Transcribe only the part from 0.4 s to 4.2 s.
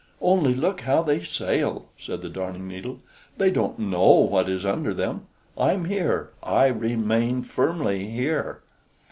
look how they sail!" said the Darning needle. "They don't know